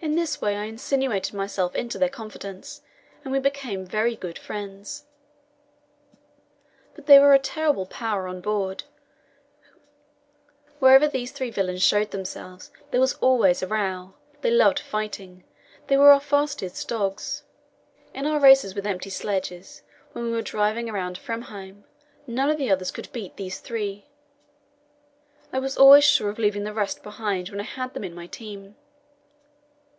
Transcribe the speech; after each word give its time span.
In 0.00 0.16
this 0.16 0.38
way 0.38 0.54
I 0.56 0.64
insinuated 0.64 1.32
myself 1.32 1.74
into 1.74 1.96
their 1.98 2.10
confidence, 2.10 2.82
and 3.24 3.32
we 3.32 3.38
became 3.38 3.86
very 3.86 4.14
good 4.16 4.38
friends. 4.38 5.06
But 6.94 7.06
they 7.06 7.18
were 7.18 7.32
a 7.32 7.38
terrible 7.38 7.86
power 7.86 8.26
on 8.28 8.42
board; 8.42 8.84
wherever 10.78 11.08
these 11.08 11.32
three 11.32 11.48
villains 11.50 11.82
showed 11.82 12.10
themselves, 12.10 12.70
there 12.90 13.00
was 13.00 13.14
always 13.14 13.62
a 13.62 13.66
row. 13.66 14.12
They 14.42 14.50
loved 14.50 14.78
fighting. 14.78 15.42
They 15.86 15.96
were 15.96 16.10
our 16.10 16.20
fastest 16.20 16.86
dogs. 16.86 17.42
In 18.12 18.26
our 18.26 18.38
races 18.40 18.74
with 18.74 18.86
empty 18.86 19.08
sledges, 19.10 19.84
when 20.12 20.24
we 20.26 20.32
were 20.32 20.42
driving 20.42 20.90
around 20.90 21.16
Framheim, 21.18 21.84
none 22.26 22.50
of 22.50 22.58
the 22.58 22.70
others 22.70 22.90
could 22.90 23.10
beat 23.12 23.36
these 23.38 23.58
three. 23.58 24.04
I 25.50 25.58
was 25.60 25.78
always 25.78 26.04
sure 26.04 26.28
of 26.28 26.38
leaving 26.38 26.64
the 26.64 26.74
rest 26.74 27.02
behind 27.02 27.48
when 27.48 27.60
I 27.60 27.64
had 27.64 27.94
them 27.94 28.04
in 28.04 28.14
my 28.14 28.26
team. 28.26 28.76